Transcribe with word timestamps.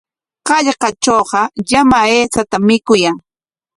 Hallqatrawqa 0.47 1.41
llama 1.69 1.97
aychatam 2.05 2.61
mikuyan. 2.67 3.17